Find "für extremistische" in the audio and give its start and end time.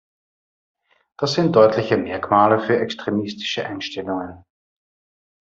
2.59-3.67